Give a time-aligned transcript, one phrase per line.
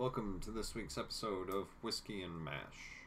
[0.00, 3.02] Welcome to this week's episode of Whiskey and Mash.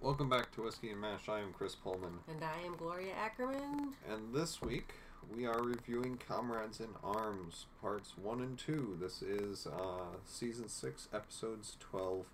[0.00, 1.28] Welcome back to Whiskey and Mash.
[1.28, 3.94] I am Chris Pullman, And I am Gloria Ackerman.
[4.08, 4.94] and this week
[5.34, 8.98] we are reviewing Comrades in Arms, parts 1 and 2.
[9.00, 12.26] This is uh, season 6, episodes 12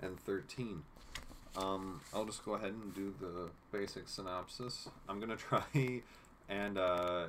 [0.00, 0.82] and 13.
[1.56, 4.88] Um, I'll just go ahead and do the basic synopsis.
[5.08, 6.02] I'm going to try
[6.48, 7.26] and uh,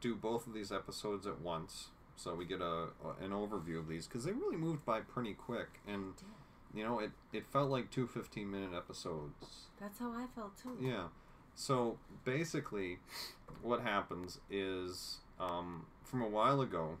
[0.00, 2.86] do both of these episodes at once so we get a,
[3.20, 6.14] an overview of these because they really moved by pretty quick and
[6.74, 10.76] you know it, it felt like two 15 minute episodes That's how I felt too.
[10.80, 11.04] yeah.
[11.58, 13.00] So basically,
[13.62, 16.98] what happens is um, from a while ago,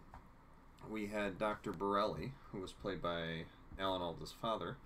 [0.90, 1.70] we had Dr.
[1.70, 3.44] Borelli, who was played by
[3.78, 4.76] Alan Alda's father,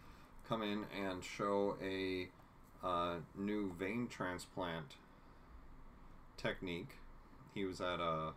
[0.47, 2.29] come in and show a
[2.87, 4.97] uh, new vein transplant
[6.37, 6.99] technique.
[7.55, 8.35] He was at a.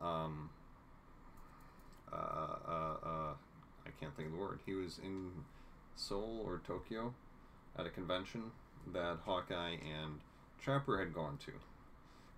[0.00, 0.50] Um,
[2.12, 3.34] uh, uh,
[3.84, 4.60] I can't think of the word.
[4.64, 5.32] He was in
[5.96, 7.12] Seoul or Tokyo
[7.76, 8.52] at a convention
[8.92, 10.20] that Hawkeye and
[10.60, 11.52] Trapper had gone to.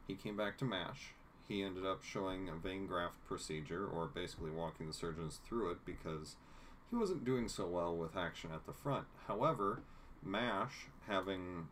[0.06, 1.15] He came back to MASH.
[1.48, 5.79] He ended up showing a vein graft procedure, or basically walking the surgeons through it,
[5.84, 6.37] because
[6.91, 9.06] he wasn't doing so well with action at the front.
[9.27, 9.83] However,
[10.25, 11.69] MASH, having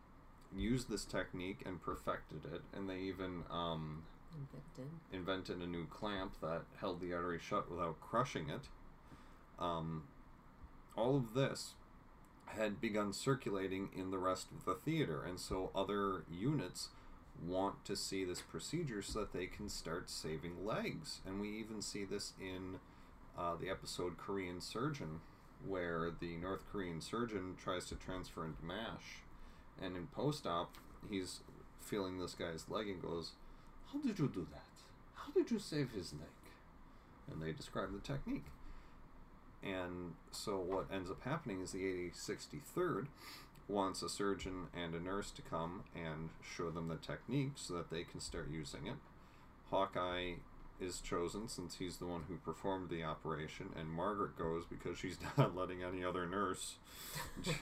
[0.55, 4.91] used this technique and perfected it, and they even um, Invented.
[5.11, 8.67] invented a new clamp that held the artery shut without crushing it.
[9.59, 10.03] Um,
[10.97, 11.75] all of this
[12.57, 16.89] had begun circulating in the rest of the theater, and so other units
[17.45, 21.21] want to see this procedure so that they can start saving legs.
[21.25, 22.79] And we even see this in
[23.37, 25.21] uh, the episode Korean Surgeon,
[25.65, 29.23] where the North Korean surgeon tries to transfer into MASH,
[29.81, 30.75] and in post op,
[31.09, 31.41] he's
[31.79, 33.31] feeling this guy's leg and goes,
[33.91, 34.65] How did you do that?
[35.15, 36.29] How did you save his leg?
[37.31, 38.45] And they describe the technique.
[39.63, 43.07] And so what ends up happening is the 8063rd
[43.67, 47.89] wants a surgeon and a nurse to come and show them the technique so that
[47.89, 48.95] they can start using it.
[49.69, 50.33] Hawkeye
[50.79, 55.17] is chosen since he's the one who performed the operation, and Margaret goes because she's
[55.37, 56.75] not letting any other nurse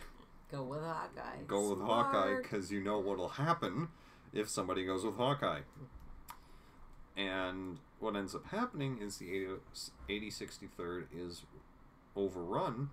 [0.51, 1.43] Go with Hawkeye.
[1.47, 3.89] go with Hawkeye because you know what'll happen
[4.33, 5.61] if somebody goes with Hawkeye.
[7.15, 9.29] And what ends up happening is the
[10.09, 11.43] 80, 8063rd is
[12.19, 12.89] overrun.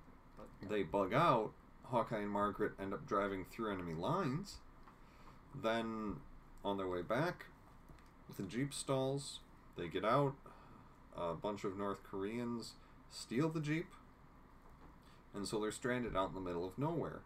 [0.68, 1.52] They bug out.
[1.84, 4.56] Hawkeye and Margaret end up driving through enemy lines.
[5.54, 6.16] Then,
[6.64, 7.46] on their way back,
[8.36, 9.40] the Jeep stalls.
[9.76, 10.34] They get out.
[11.16, 12.72] A bunch of North Koreans
[13.10, 13.86] steal the Jeep.
[15.34, 17.20] And so they're stranded out in the middle of nowhere.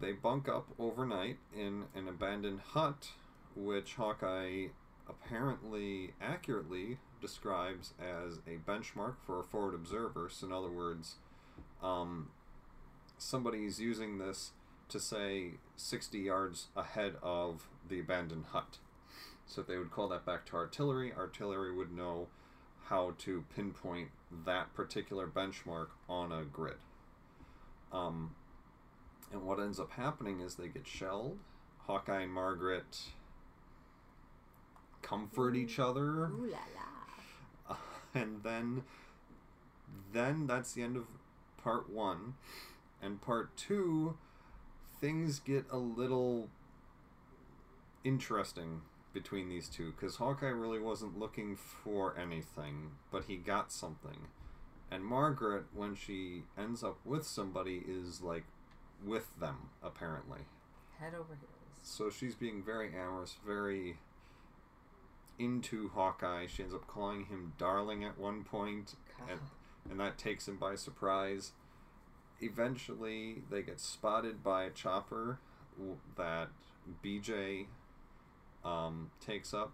[0.00, 3.10] They bunk up overnight in an abandoned hut,
[3.56, 4.68] which Hawkeye
[5.08, 10.28] apparently accurately describes as a benchmark for a forward observer.
[10.30, 11.16] So, in other words,
[11.82, 12.30] um,
[13.18, 14.52] somebody's using this
[14.88, 18.78] to say 60 yards ahead of the abandoned hut.
[19.46, 22.28] So, if they would call that back to artillery, artillery would know
[22.88, 24.08] how to pinpoint
[24.46, 26.76] that particular benchmark on a grid.
[27.92, 28.34] Um,
[29.32, 31.38] and what ends up happening is they get shelled.
[31.86, 32.98] Hawkeye and Margaret
[35.02, 36.77] comfort each other, Ooh la la.
[38.14, 38.82] And then
[40.12, 41.06] then that's the end of
[41.62, 42.34] part one.
[43.00, 44.16] And part two,
[45.00, 46.48] things get a little
[48.04, 48.82] interesting
[49.12, 54.28] between these two because Hawkeye really wasn't looking for anything, but he got something.
[54.90, 58.44] And Margaret, when she ends up with somebody, is like
[59.04, 60.40] with them, apparently.
[60.98, 61.78] Head over heels.
[61.82, 63.98] So she's being very amorous, very
[65.38, 66.46] into Hawkeye.
[66.46, 68.94] She ends up calling him darling at one point,
[69.28, 69.40] and,
[69.90, 71.52] and that takes him by surprise.
[72.40, 75.38] Eventually, they get spotted by a chopper
[76.16, 76.48] that
[77.04, 77.66] BJ
[78.64, 79.72] um, takes up.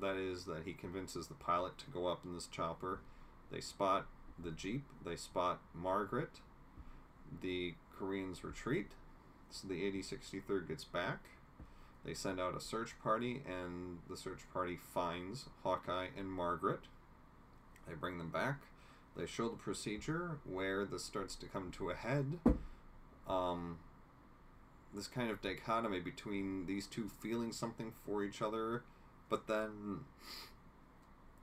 [0.00, 3.00] That is, that he convinces the pilot to go up in this chopper.
[3.52, 4.06] They spot
[4.42, 6.40] the Jeep, they spot Margaret.
[7.42, 8.92] The Koreans retreat,
[9.50, 11.20] so the 8063rd gets back.
[12.04, 16.80] They send out a search party, and the search party finds Hawkeye and Margaret.
[17.86, 18.62] They bring them back.
[19.16, 22.38] They show the procedure where this starts to come to a head.
[23.28, 23.78] Um,
[24.94, 28.84] this kind of dichotomy between these two feeling something for each other,
[29.28, 30.00] but then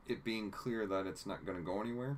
[0.07, 2.17] it being clear that it's not going to go anywhere.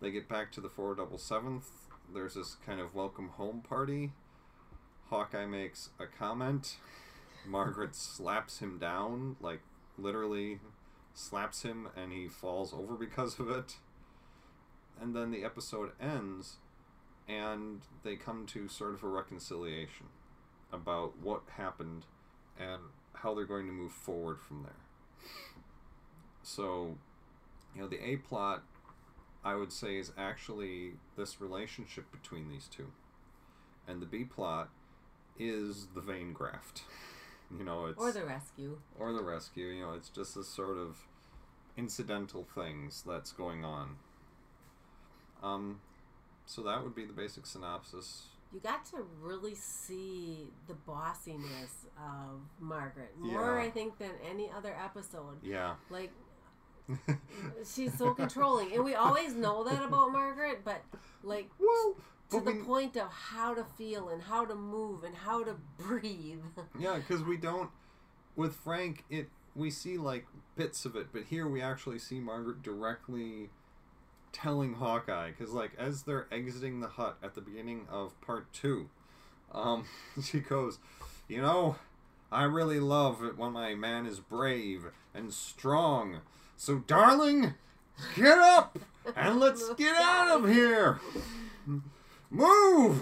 [0.00, 1.64] They get back to the 477th.
[2.12, 4.12] There's this kind of welcome home party.
[5.10, 6.76] Hawkeye makes a comment.
[7.46, 9.60] Margaret slaps him down, like
[9.98, 10.60] literally
[11.12, 13.76] slaps him, and he falls over because of it.
[15.00, 16.56] And then the episode ends,
[17.28, 20.06] and they come to sort of a reconciliation
[20.72, 22.06] about what happened
[22.58, 22.80] and
[23.14, 24.72] how they're going to move forward from there.
[26.42, 26.96] So,
[27.74, 28.62] you know, the A plot,
[29.44, 32.92] I would say, is actually this relationship between these two.
[33.86, 34.70] And the B plot
[35.38, 36.82] is the vein graft.
[37.56, 38.78] You know, it's Or the rescue.
[38.98, 39.66] or the rescue.
[39.66, 40.96] You know, it's just this sort of
[41.76, 43.96] incidental things that's going on.
[45.42, 45.80] Um,
[46.46, 48.26] so that would be the basic synopsis.
[48.52, 53.64] You got to really see the bossiness of Margaret more, Yeah.
[53.66, 55.38] I think, than any other episode.
[55.42, 55.74] Yeah.
[55.90, 56.12] Like
[57.74, 60.82] she's so controlling, and we always know that about Margaret, but
[61.22, 61.96] like well,
[62.30, 65.44] to but the we, point of how to feel and how to move and how
[65.44, 66.40] to breathe.
[66.78, 67.70] yeah, because we don't
[68.36, 69.04] with Frank.
[69.10, 70.26] It we see like
[70.56, 73.50] bits of it, but here we actually see Margaret directly
[74.32, 78.88] telling Hawkeye because like as they're exiting the hut at the beginning of part two,
[79.52, 79.86] um,
[80.22, 80.78] she goes,
[81.28, 81.76] you know.
[82.32, 86.18] I really love it when my man is brave and strong.
[86.56, 87.54] So, darling,
[88.16, 88.76] get up
[89.14, 90.98] and let's get out of here.
[92.30, 93.00] Move!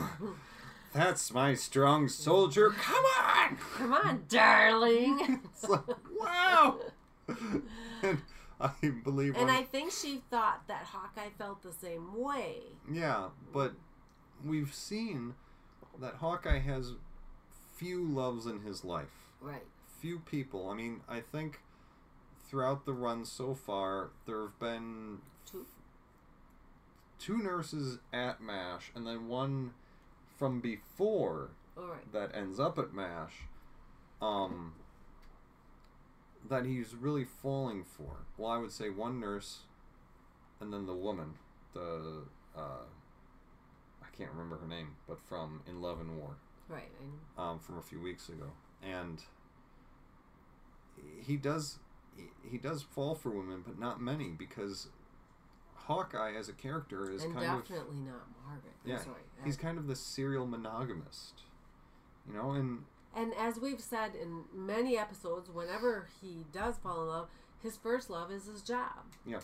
[0.93, 2.71] That's my strong soldier.
[2.71, 3.57] Come on!
[3.77, 5.41] Come on, darling.
[5.53, 5.81] It's like,
[6.19, 6.79] wow!
[8.03, 8.21] and
[8.61, 8.71] I
[9.05, 12.57] believe and I think she thought that Hawkeye felt the same way.
[12.91, 13.75] Yeah, but
[14.45, 15.35] we've seen
[16.01, 16.93] that Hawkeye has
[17.77, 19.31] few loves in his life.
[19.41, 19.65] Right.
[20.01, 20.69] Few people.
[20.69, 21.61] I mean, I think
[22.49, 25.19] throughout the run so far, there have been
[27.23, 27.39] Two.
[27.39, 29.73] nurses at MASH and then one
[30.39, 32.13] from before right.
[32.13, 33.33] that ends up at MASH
[34.21, 34.75] um,
[36.49, 38.25] that he's really falling for.
[38.37, 39.61] Well, I would say one nurse
[40.61, 41.35] and then the woman,
[41.75, 42.23] the,
[42.57, 42.85] uh,
[44.03, 46.37] I can't remember her name, but from In Love and War
[46.69, 46.89] Right.
[47.37, 48.53] Um, from a few weeks ago,
[48.83, 49.23] and
[51.21, 51.79] he does
[52.49, 54.89] he does fall for women, but not many because
[55.87, 58.73] Hawkeye as a character is and kind of definitely not Margaret.
[58.85, 59.23] I'm Yeah, sorry.
[59.45, 61.43] he's uh, kind of the serial monogamist,
[62.27, 62.85] you know, and
[63.15, 67.29] and as we've said in many episodes, whenever he does fall in love,
[67.63, 69.05] his first love is his job.
[69.27, 69.41] Yeah.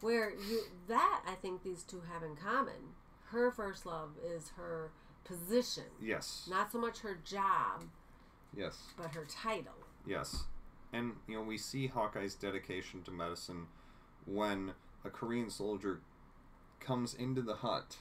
[0.00, 2.94] Where you that I think these two have in common.
[3.30, 4.90] Her first love is her
[5.24, 7.84] position, yes, not so much her job,
[8.56, 9.74] yes, but her title.
[10.06, 10.44] yes,
[10.94, 13.66] and you know we see Hawkeye's dedication to medicine
[14.24, 14.72] when
[15.04, 16.00] a Korean soldier
[16.80, 17.96] comes into the hut.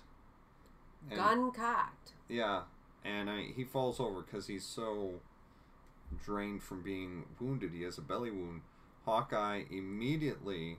[1.10, 2.14] And- Gun cocked.
[2.28, 2.64] Yeah,
[3.04, 5.22] and I, he falls over because he's so
[6.24, 7.72] drained from being wounded.
[7.74, 8.62] He has a belly wound.
[9.06, 10.78] Hawkeye immediately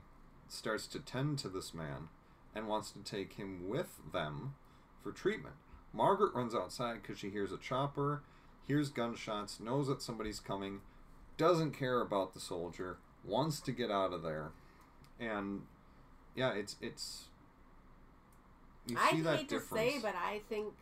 [0.48, 2.08] starts to tend to this man
[2.54, 4.54] and wants to take him with them
[5.02, 5.54] for treatment.
[5.92, 8.22] Margaret runs outside because she hears a chopper,
[8.66, 10.80] hears gunshots, knows that somebody's coming,
[11.36, 14.50] doesn't care about the soldier, wants to get out of there,
[15.18, 15.62] and
[16.34, 17.24] yeah, it's it's.
[18.86, 20.72] You I see hate that to say, but I think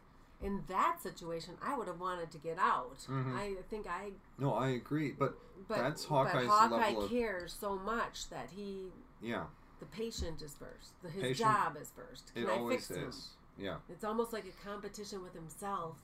[0.43, 2.99] in that situation, I would have wanted to get out.
[3.09, 3.35] Mhm.
[3.35, 5.37] I think I, No, I agree, but
[5.67, 9.47] but That's but Hawkeye's Hawkeye level of- cares so much that he, yeah,
[9.81, 10.93] the patient is first.
[11.03, 12.33] The, his Patient- job is first.
[12.35, 13.09] Can it I always fix him?
[13.09, 13.31] is.
[13.59, 15.97] Yeah, It's almost like a competition with himself.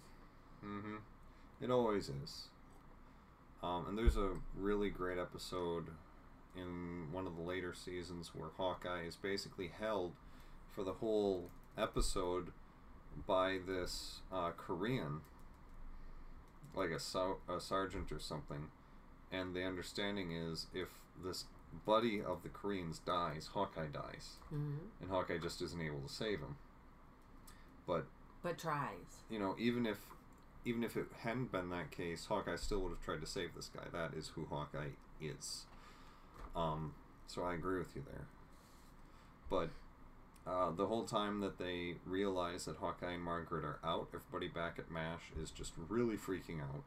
[0.65, 0.97] mm-hmm.
[1.61, 2.49] It always is.
[3.63, 5.89] Um, and there's a really great episode
[6.57, 10.13] in one of the later seasons where Hawkeye is basically held
[10.75, 12.49] for the whole episode
[13.27, 15.21] by this uh, Korean,
[16.75, 18.69] like a, so- a sergeant or something.
[19.31, 20.89] And the understanding is if
[21.25, 21.45] this
[21.87, 24.37] buddy of the Koreans dies, Hawkeye dies.
[24.51, 26.57] hmm And Hawkeye just isn't able to save him.
[27.87, 28.07] But
[28.43, 29.23] But tries.
[29.31, 29.99] you know, even if
[30.65, 33.69] even if it hadn't been that case, Hawkeye still would have tried to save this
[33.75, 33.83] guy.
[33.93, 34.91] That is who Hawkeye
[35.21, 35.65] is.
[36.55, 36.95] Um,
[37.27, 38.27] so I agree with you there.
[39.49, 39.71] But
[40.47, 44.79] uh, the whole time that they realize that Hawkeye and Margaret are out, everybody back
[44.79, 46.85] at MASH is just really freaking out.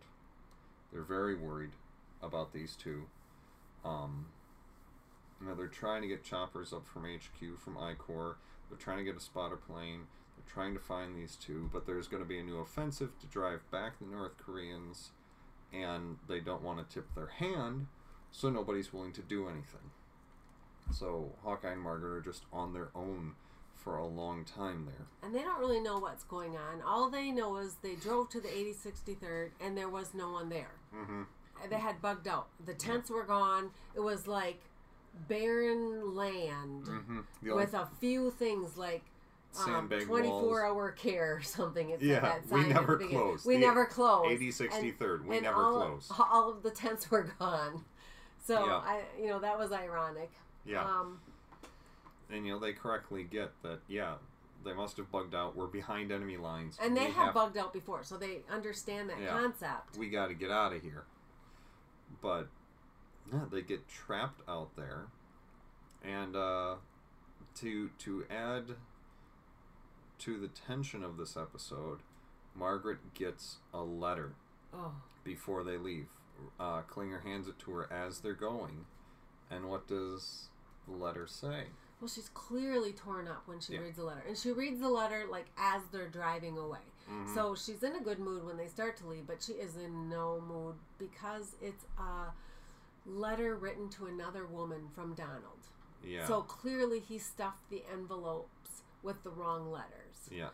[0.91, 1.71] They're very worried
[2.21, 3.03] about these two.
[3.83, 4.27] Um,
[5.45, 8.37] know, they're trying to get choppers up from HQ, from I-Corps.
[8.69, 10.01] They're trying to get a spotter plane.
[10.35, 13.27] They're trying to find these two, but there's going to be a new offensive to
[13.27, 15.11] drive back the North Koreans,
[15.71, 17.87] and they don't want to tip their hand,
[18.35, 19.91] so nobody's willing to do anything.
[20.91, 23.33] So Hawkeye and Margaret are just on their own
[23.75, 25.07] for a long time there.
[25.23, 26.81] And they don't really know what's going on.
[26.85, 30.71] All they know is they drove to the 8063rd and there was no one there.
[30.95, 31.21] Mm-hmm.
[31.69, 32.47] They had bugged out.
[32.65, 33.71] The tents were gone.
[33.95, 34.59] It was like
[35.27, 37.55] barren land Mm-hmm.
[37.55, 39.03] With a few things like
[39.65, 40.59] um, 24 walls.
[40.61, 41.91] hour care or something.
[41.91, 43.45] It said Yeah, that we sign at the never closed.
[43.45, 44.41] We The never closed.
[44.41, 46.11] 8063rd, we and never all, closed.
[46.19, 47.85] All of the tents were gone.
[48.45, 48.75] So Yeah.
[48.75, 50.29] I, you know, that was ironic.
[50.65, 51.19] yeah, Um,
[52.29, 53.79] and you know they correctly get that.
[53.87, 54.15] Yeah,
[54.63, 55.55] they must have bugged out.
[55.55, 59.19] We're behind enemy lines, and they we have bugged out before, so they understand that
[59.19, 59.29] Yeah.
[59.39, 59.97] concept.
[59.97, 61.05] we got to get out of here.
[62.21, 62.47] But
[63.31, 65.07] yeah, they get trapped out there,
[66.03, 66.75] and uh,
[67.55, 68.75] to to add
[70.19, 71.99] to the tension of this episode,
[72.55, 74.35] Margaret gets a letter
[74.71, 76.07] Oh, before they leave.
[76.59, 78.85] Uh, Klinger hands it to her as they're going,
[79.49, 80.49] and what does
[80.87, 81.65] the letter say?
[82.01, 83.79] well, she's clearly torn up when she Yeah.
[83.79, 86.81] reads the letter, and she reads the letter like as they're driving away.
[87.09, 87.33] Mhm.
[87.33, 90.09] So she's in a good mood when they start to leave, but she is in
[90.09, 92.33] no mood because it's a
[93.05, 95.69] letter written to another woman from Donald.
[96.03, 100.27] yeah, So clearly he stuffed the envelopes with the wrong letters.
[100.29, 100.49] yeah,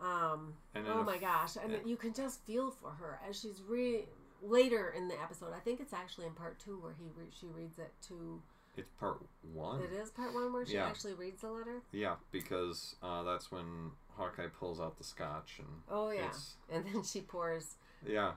[0.00, 1.56] Um, oh my gosh!
[1.56, 1.78] And yeah.
[1.84, 4.06] you can just feel for her as she's re
[4.42, 5.52] later in the episode.
[5.56, 8.42] I think it's actually in part two where he re- she reads it to.
[8.76, 9.18] it's part
[9.54, 9.80] one.
[9.82, 10.86] It is part one where she Yeah.
[10.86, 11.82] actually reads the letter.
[11.92, 16.30] Yeah, because uh, that's when Hawkeye pulls out the scotch and Oh yeah,
[16.72, 17.74] and then she pours
[18.06, 18.32] yeah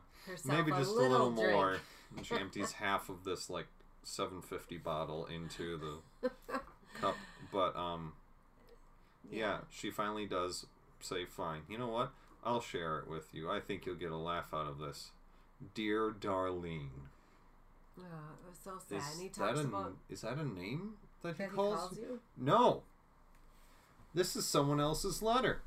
[0.46, 1.78] maybe just a little, little more.
[2.16, 3.66] And she empties half of this like
[4.04, 6.30] 750 bottle into the
[7.02, 7.16] cup,
[7.52, 8.14] but um
[9.32, 10.68] yeah, she finally does
[11.00, 11.62] say fine.
[11.70, 12.12] You know what?
[12.44, 13.50] I'll share it with you.
[13.50, 15.10] I think you'll get a laugh out of this.
[15.74, 16.90] Dear Darlene.
[17.98, 18.98] Oh, it was so sad.
[18.98, 21.56] Is and he that talks a about is that a name that he that he
[21.56, 21.80] calls?
[21.80, 22.20] calls you.
[22.38, 22.84] No.
[24.14, 25.62] This is someone else's letter.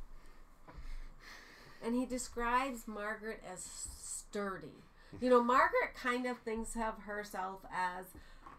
[1.83, 4.83] And he describes Margaret as sturdy.
[5.21, 8.07] You know, Margaret kind of thinks of herself as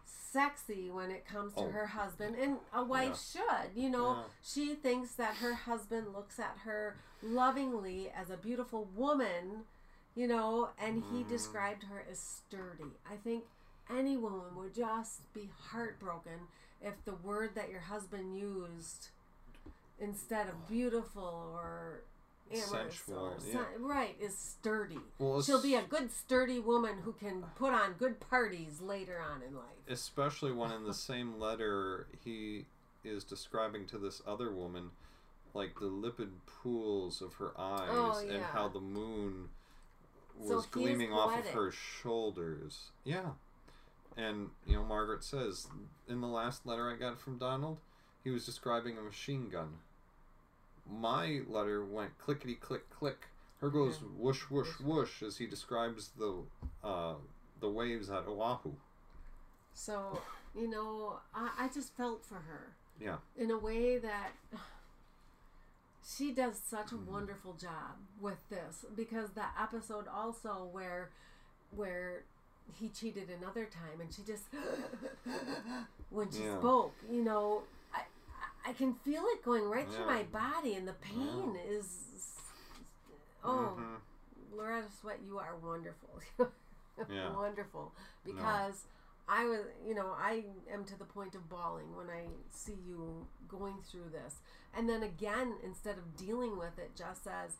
[0.06, 1.70] sexy when it comes to Oh.
[1.70, 3.70] her husband, and a wife should.
[3.74, 4.22] You know, Yeah.
[4.42, 9.66] she thinks that her husband looks at her lovingly as a beautiful woman,
[10.14, 11.28] you know, and he Mhm.
[11.28, 12.92] described her as sturdy.
[13.08, 13.44] I think
[13.88, 16.48] any woman would just be heartbroken
[16.80, 19.08] if the word that your husband used
[19.98, 21.22] instead of beautiful
[21.54, 22.02] or
[22.50, 23.64] amorous Sensual, or yeah.
[23.78, 24.98] right is sturdy.
[25.18, 29.42] Well, She'll be a good sturdy woman who can put on good parties later on
[29.42, 29.66] in life.
[29.88, 32.66] especially when in the same letter he
[33.04, 34.90] is describing to this other woman
[35.54, 39.50] like the lipid pools of her eyes Oh, and how the moon
[40.40, 42.90] was is gleaming off of her shoulders.
[43.04, 43.30] Yeah.
[44.16, 45.68] And you know Margaret says
[46.08, 47.78] in the last letter I got from Donald,
[48.24, 49.78] he was describing a machine gun.
[50.90, 53.26] My letter went clickety click click.
[53.60, 54.08] Her goes Yeah.
[54.18, 56.42] whoosh whoosh whoosh as he describes the
[56.82, 57.14] uh,
[57.60, 58.72] the waves at Oahu.
[59.74, 60.20] So,
[60.54, 62.72] you know, I, I just felt for her.
[63.00, 63.16] Yeah.
[63.38, 64.32] In a way that
[66.04, 67.12] she does such a Mm-hmm.
[67.12, 71.10] wonderful job with this because the episode also where
[71.74, 72.24] where
[72.78, 74.44] he cheated another time and she just
[76.10, 76.58] when she Yeah.
[76.58, 77.62] spoke, you know,
[77.94, 78.02] I
[78.68, 82.36] I can feel it going right through my body and the pain is
[83.44, 84.00] oh Mhm.
[84.56, 86.20] Loretta Swit, you are wonderful.
[87.08, 87.30] Yeah.
[87.34, 87.92] wonderful.
[88.26, 88.84] Because
[89.32, 93.26] I was, you know, I am to the point of bawling when I see you
[93.48, 94.40] going through this.
[94.76, 97.56] And then again, instead of dealing with it, just says,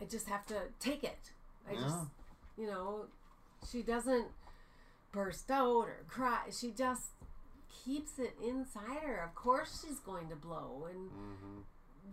[0.00, 1.30] I just have to take it.
[1.70, 2.06] I just,
[2.58, 3.06] you know,
[3.70, 4.26] she doesn't
[5.12, 6.40] burst out or cry.
[6.50, 7.02] She just
[7.84, 9.22] keeps it inside her.
[9.22, 10.88] Of course she's going to blow.
[10.90, 11.62] And Mhm.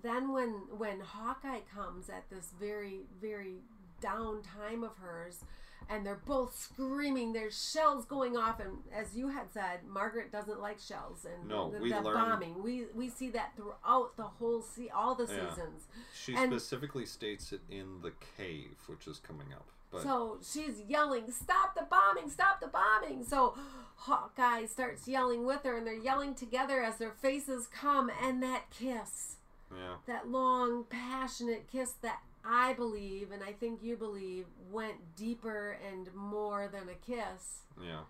[0.04, 3.64] then when when Hawkeye comes at this very very
[4.00, 5.44] down time of hers
[5.92, 10.60] and they're both screaming there's shells going off and as you had said Margaret doesn't
[10.62, 14.24] like shells and No, the, we the learned- bombing we we see that throughout the
[14.24, 15.50] whole se- all the Yeah.
[15.50, 19.66] seasons She And- specifically states it in the cave, which is coming up.
[19.92, 23.56] But so she's yelling stop the bombing stop the bombing so
[23.96, 28.70] Hawkeye starts yelling with her and they're yelling together as their faces come and that
[28.72, 29.36] kiss
[29.74, 35.78] yeah, that long, passionate kiss that I believe, and I think you believe, went deeper
[35.92, 37.60] and more than a kiss.
[37.84, 38.02] yeah,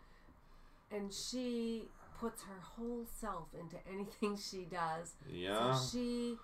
[0.91, 1.85] And she
[2.19, 5.13] puts her whole self into anything she does.
[5.29, 6.37] yeah, So she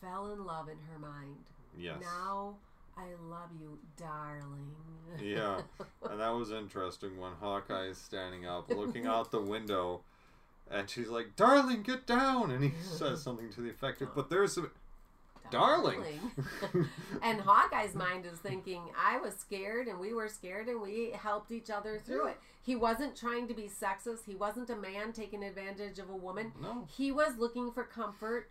[0.00, 1.36] fell in love in her mind.
[1.76, 2.54] yes, Now
[2.96, 4.70] I love you, darling.
[5.22, 5.60] yeah.
[6.10, 10.00] And that was interesting when Hawkeye is standing up, looking out the window,
[10.70, 14.28] and she's like, "Darling, get down!" And he says something to the effect of, "But
[14.30, 14.64] there's a
[15.50, 16.02] darling."
[17.22, 21.50] and Hawkeye's mind is thinking, I was scared and we were scared and we helped
[21.52, 22.30] each other through Yeah.
[22.32, 22.40] it.
[22.62, 24.24] He wasn't trying to be sexist.
[24.26, 26.52] He wasn't a man taking advantage of a woman.
[26.60, 28.50] no, He was looking for comfort,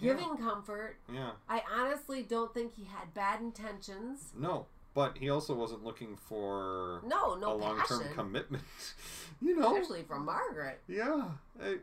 [0.00, 0.14] Yeah.
[0.14, 0.96] giving comfort.
[1.12, 4.32] yeah, I honestly don't think he had bad intentions.
[4.36, 4.66] no.
[4.94, 8.62] But he also wasn't looking for No, no a long-term commitment.
[9.40, 10.80] you know, Especially from Margaret.
[10.86, 11.30] Yeah,
[11.62, 11.78] I,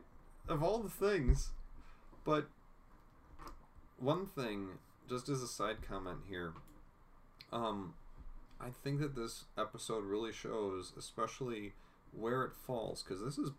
[0.48, 1.50] of all the things.
[2.24, 2.46] But
[4.00, 4.78] one thing,
[5.08, 6.54] just as a side comment here,
[7.52, 7.94] um,
[8.60, 11.72] I think that this episode really shows, especially
[12.12, 13.52] where it falls, because this is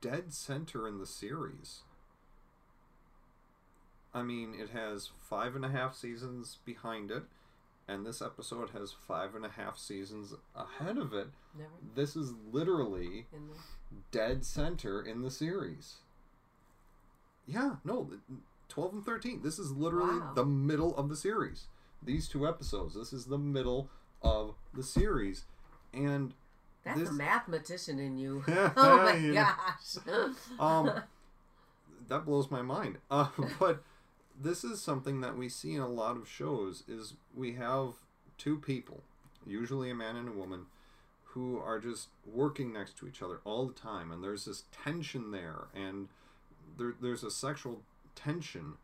[0.00, 1.80] dead center in the series.
[4.12, 7.24] I mean, it has five and a half seasons behind it,
[7.86, 11.28] and this episode has five and a half seasons ahead of it.
[11.56, 13.26] Never This is literally
[14.10, 15.96] dead center in the series.
[17.46, 18.10] Yeah, no,
[18.70, 19.42] 12 and 13.
[19.42, 20.32] This is literally Wow.
[20.34, 21.66] the middle of the series.
[22.02, 23.90] These two episodes, this is the middle
[24.22, 25.44] of the series.
[25.92, 26.34] And
[26.82, 28.42] That's This- a mathematician in you.
[28.48, 28.72] oh
[29.02, 29.54] my Yeah.
[30.06, 30.34] gosh.
[30.58, 31.02] um
[32.08, 32.98] that blows my mind.
[33.10, 33.28] Uh,
[33.60, 33.82] but
[34.40, 37.92] this is something that we see in a lot of shows is we have
[38.38, 39.02] two people,
[39.46, 40.66] usually a man and a woman,
[41.34, 45.30] who are just working next to each other all the time and there's this tension
[45.30, 46.08] there and
[46.76, 47.82] there, there's a sexual
[48.22, 48.74] tension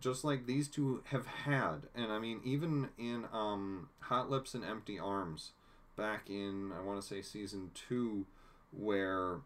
[0.00, 4.64] just like these two have had and i mean even in um, hot lips and
[4.64, 5.50] empty arms
[5.96, 8.24] back in i want to say season two
[8.76, 9.36] where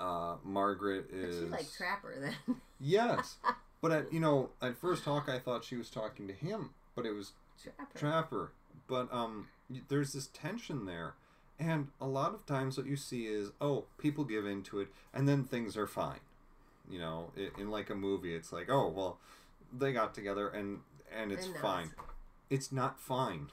[0.00, 2.14] uh, margaret is She like Trapper
[2.46, 2.56] then.
[2.80, 3.36] yes
[3.80, 7.06] but at you know at first talk i thought she was talking to him but
[7.06, 7.98] it was Trapper.
[7.98, 8.52] Trapper.
[8.86, 9.48] But um,
[9.88, 11.14] there's this tension there,
[11.58, 15.28] and a lot of times what you see is oh, people give into it, and
[15.28, 16.20] then things are fine.
[16.90, 19.18] You know, i in like a movie, it's like oh well,
[19.72, 20.80] they got together and
[21.16, 21.90] and it's And fine.
[22.50, 23.48] It's not fine.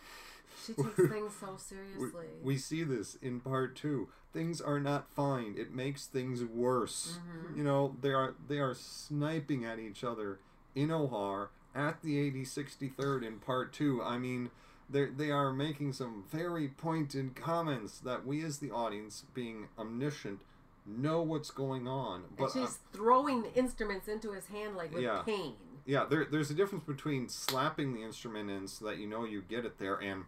[0.66, 2.26] She takes things so We, seriously.
[2.44, 4.10] we see this in part two.
[4.34, 5.56] Things are not fine.
[5.58, 7.20] It makes things worse.
[7.20, 7.58] Mhm.
[7.58, 10.40] You know, they are they are sniping at each other
[10.76, 14.02] in OR at the 8063rd in part two.
[14.04, 14.52] I mean,
[14.90, 20.42] they they are making some very pointed comments that we as the audience, being omniscient,
[20.86, 22.24] know what's going on.
[22.38, 25.22] But and uh, she's throwing the instruments into his hand like with Yeah.
[25.24, 25.54] pain.
[25.86, 29.42] yeah, there, there's a difference between slapping the instrument in so that you know you
[29.48, 30.26] get it there, and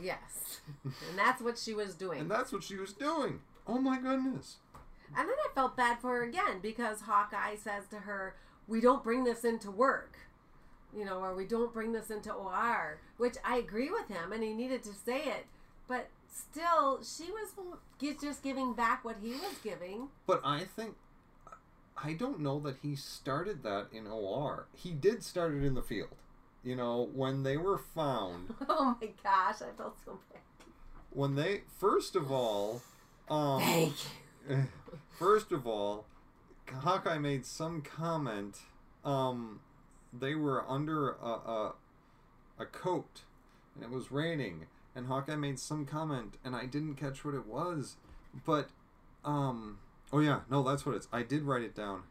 [0.00, 0.60] Yes.
[0.84, 2.20] and that's what she was doing.
[2.20, 3.40] and that's what she was doing.
[3.66, 4.56] Oh my goodness.
[5.16, 8.34] And then I felt bad for her again because Hawkeye says to her,
[8.66, 10.18] We don't bring this into work.
[10.96, 14.42] You know, or we don't bring this into OR, which I agree with him and
[14.42, 15.46] he needed to say it.
[15.88, 17.52] But still, she was
[18.20, 20.08] just giving back what he was giving.
[20.26, 20.96] But I think
[21.96, 24.66] I don't know that he started that in OR.
[24.74, 26.16] He did start it in the field.
[26.62, 30.40] You know, when they were found, Oh my gosh, I felt so bad.
[31.10, 32.82] when they first of all,
[33.28, 33.94] um Thank
[34.48, 34.64] you.
[35.18, 36.06] first of all,
[36.68, 38.58] Hawkeye made some comment
[39.04, 39.60] um
[40.18, 41.74] they were under a a,
[42.58, 43.22] a coat
[43.74, 47.46] and it was raining and Hawkeye made some comment and I didn't catch what it
[47.46, 47.96] was,
[48.44, 48.70] but
[49.24, 49.78] um
[50.12, 51.08] oh yeah, no, that's what it's.
[51.12, 52.02] I did write it down.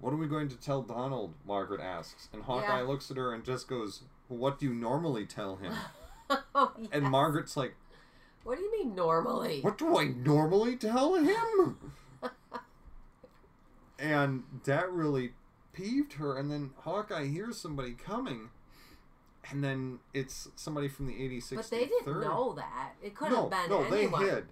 [0.00, 1.34] What are we going to tell Donald?
[1.46, 2.86] Margaret asks, and Hawkeye Yeah.
[2.86, 5.72] looks at her and just goes, "What do you normally tell him?"
[6.54, 6.88] oh, yes.
[6.92, 7.74] And Margaret's like,
[8.42, 9.60] What do you mean normally?
[9.62, 11.78] "What do I normally tell him?"
[13.98, 15.32] and that really
[15.72, 16.36] peeved her.
[16.36, 18.50] And then Hawkeye hears somebody coming,
[19.50, 21.54] and then it's somebody from the 86th.
[21.56, 22.92] But they didn't know that.
[23.02, 24.22] It could no, have been no, anyone.
[24.24, 24.44] they hid.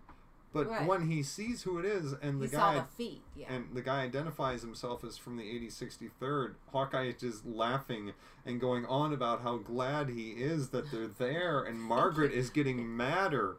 [0.52, 0.86] But Right.
[0.86, 3.22] when he sees who it is, and the he saw guy the feet.
[3.34, 3.46] Yeah.
[3.50, 8.12] and the guy identifies himself as from the 8063rd, Hawkeye is just laughing
[8.44, 12.94] and going on about how glad he is that they're there, and Margaret is getting
[12.96, 13.56] madder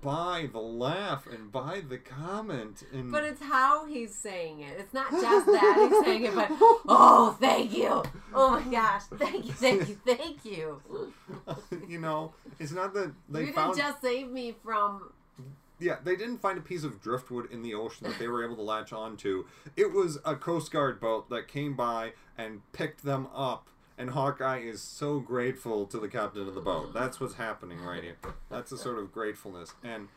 [0.00, 2.84] by the laugh and by the comment.
[2.92, 4.76] And But it's how he's saying it.
[4.78, 6.48] It's not just that he's saying it, but
[6.88, 8.02] oh, thank you.
[8.34, 10.80] Oh my gosh, thank you, thank you, thank you.
[11.88, 13.74] you know, it's not that they you found.
[13.74, 15.12] didn't just save me from.
[15.78, 18.54] Yeah, they didn't find a piece of driftwood in the ocean that they were able
[18.56, 19.46] to latch onto.
[19.76, 23.68] It was a Coast Guard boat that came by and picked them up.
[23.98, 26.94] And Hawkeye is so grateful to the captain of the boat.
[26.94, 28.16] That's what's happening right here.
[28.50, 29.74] That's a sort of gratefulness.
[29.84, 30.08] And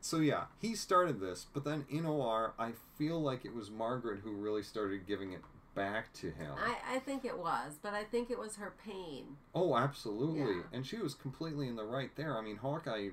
[0.00, 4.20] so, yeah, he started this, but then in OR, I feel like it was Margaret
[4.22, 5.40] who really started giving it
[5.74, 6.52] back to him.
[6.56, 9.36] I, I think it was, but I think it was her pain.
[9.54, 10.56] Oh, absolutely.
[10.56, 10.62] Yeah.
[10.72, 12.38] And she was completely in the right there.
[12.38, 13.10] I mean, Hawkeye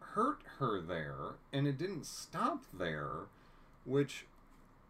[0.00, 3.26] hurt her there, and it didn't stop there.
[3.84, 4.26] which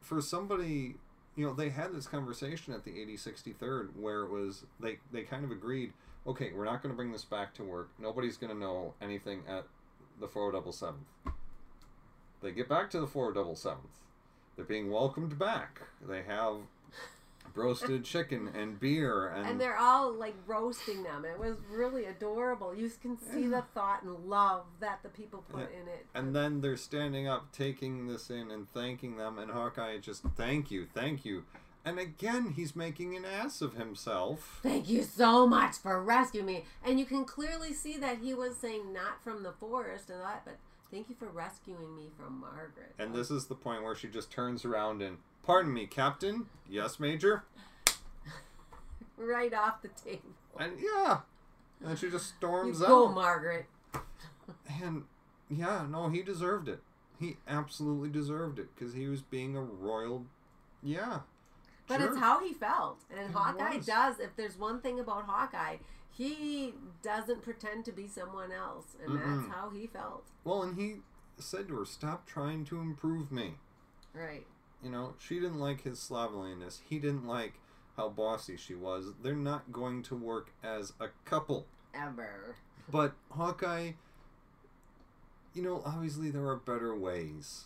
[0.01, 0.97] for somebody
[1.39, 5.45] you know they had this conversation at the 8063rd where it was they they kind
[5.45, 5.93] of agreed
[6.27, 7.91] okay we're not going to bring this back to work.
[7.99, 9.65] Nobody's going to know anything at
[10.21, 10.95] the 477th
[12.43, 13.77] they get back to the 477th
[14.59, 15.83] they're being welcomed back.
[16.05, 16.57] They have
[17.55, 21.25] roasted chicken and beer and, and they're all like roasting them.
[21.25, 22.75] It was really adorable.
[22.75, 23.49] You can see Yeah.
[23.49, 25.81] the thought and love that the people put Yeah.
[25.83, 26.07] in it.
[26.15, 30.71] and then they're standing up taking this in and thanking them and hawkeye just thank
[30.71, 31.45] you thank you
[31.85, 36.65] and again he's making an ass of himself Thank you so much for rescuing me.
[36.85, 40.43] And you can clearly see that he was saying not from the forest and that,
[40.45, 40.59] but
[40.91, 42.95] thank you for rescuing me from Margaret.
[42.99, 47.01] and this is the point where she just turns around and pardon me captain yes
[47.01, 47.43] major
[49.17, 50.29] right off the table.
[50.61, 51.21] and yeah
[51.85, 53.67] and she just storms You storms go, out Margaret.
[54.83, 55.05] and
[55.51, 56.81] yeah no he deserved it
[57.19, 60.27] he absolutely deserved it because he was being a royal
[60.83, 61.21] yeah
[61.89, 62.11] But sure.
[62.11, 63.01] it's how he felt.
[63.11, 63.87] And It Hawkeye was.
[63.87, 65.79] does, if there's one thing about Hawkeye,
[66.11, 68.95] he doesn't pretend to be someone else.
[69.03, 69.43] And Mm-mm.
[69.47, 70.25] that's how he felt.
[70.45, 70.97] well and he
[71.39, 73.55] said to her stop trying to improve me
[74.15, 74.47] Right.
[74.83, 76.81] You know, she didn't like his slovenliness.
[76.89, 77.55] He didn't like
[77.97, 79.13] how bossy she was.
[79.23, 81.67] They're not going to work as a couple.
[81.95, 82.57] Ever.
[82.91, 83.93] But Hawkeye,
[85.53, 87.65] you know, obviously there are better ways.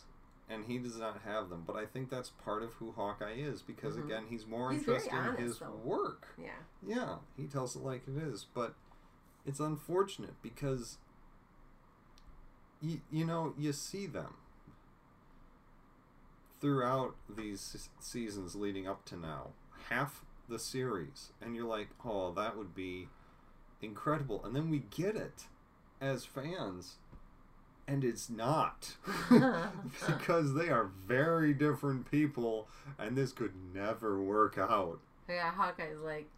[0.48, 1.64] And he does not have them.
[1.66, 4.04] But I think that's part of who Hawkeye is because, Mhm.
[4.04, 5.70] again, he's more He's interested honest, in his though.
[5.84, 6.28] work.
[6.38, 6.50] Yeah.
[6.82, 8.44] Yeah, he tells it like it is.
[8.52, 8.74] But
[9.46, 10.98] it's unfortunate because,
[12.80, 14.34] you, you know, you see them
[16.62, 19.48] throughout these seasons leading up to now.
[19.90, 21.32] Half the series.
[21.42, 23.08] And you're like, oh, that would be
[23.82, 24.40] incredible.
[24.44, 25.46] And then we get it
[26.00, 26.94] as fans.
[27.88, 28.94] And it's not.
[30.06, 32.68] because they are very different people.
[32.96, 35.00] And this could never work out.
[35.28, 36.28] Yeah, Hawkeye's like,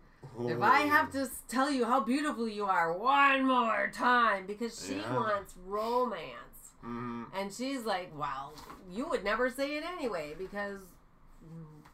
[0.40, 0.88] if I oh.
[0.88, 5.14] have to tell you how beautiful you are one more time, because she Yeah.
[5.14, 6.53] wants romance.
[6.84, 8.52] Hmm And she's like, well,
[8.92, 10.80] you would never say it anyway, because,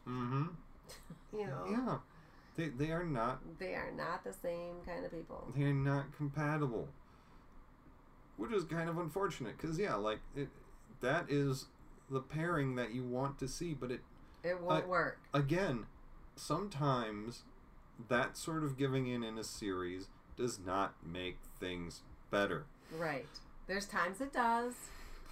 [0.04, 0.46] hmm
[1.32, 1.98] you know, Yeah.
[2.56, 5.46] They, they are not they are not the same kind of people.
[5.56, 6.88] they are not compatible.
[8.36, 10.48] Which is kind of unfortunate because yeah, like it
[11.00, 11.66] that is
[12.10, 14.00] the pairing that you want to see, but it
[14.42, 15.18] It won't I- work.
[15.32, 15.86] again,
[16.36, 17.44] sometimes
[18.08, 22.64] that sort of giving in in a series does not make things better.
[22.98, 23.26] Right.
[23.70, 24.74] There's times it does,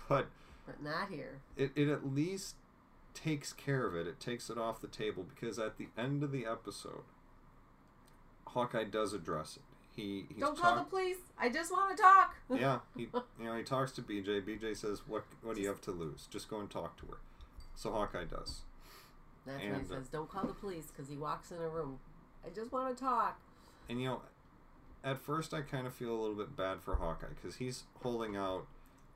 [0.08, 0.28] But
[0.64, 1.40] but not here.
[1.56, 2.54] it, it at least
[3.12, 4.06] takes care of it.
[4.06, 7.02] It takes it off the table because at the end of the episode,
[8.46, 9.62] Hawkeye does address it.
[9.96, 11.16] He he's Don't call talk- the police.
[11.36, 12.36] I just want to talk.
[12.48, 13.08] yeah, he
[13.40, 14.40] you know he talks to BJ.
[14.46, 16.28] BJ says, "What what do you have to lose?
[16.30, 17.18] Just go and talk to her."
[17.74, 18.60] So Hawkeye does.
[19.46, 21.98] That's when he uh, says, "Don't call the police," because he walks in a room.
[22.46, 23.40] I just want to talk.
[23.88, 24.22] And you know,
[25.04, 28.36] at first I kind of feel a little bit bad for Hawkeye because he's holding
[28.36, 28.66] out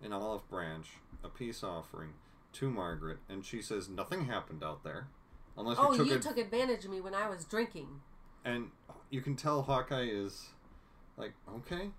[0.02, 0.88] an olive branch,
[1.24, 2.14] a peace offering,
[2.54, 5.08] to Margaret, and she says nothing happened out there,
[5.56, 6.22] unless Oh, you took you it.
[6.22, 8.00] took advantage of me when I was drinking.
[8.44, 8.70] and
[9.10, 10.48] you can tell Hawkeye is
[11.16, 11.90] like, okay,